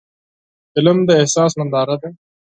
[0.73, 2.09] فلم د احساس ننداره ده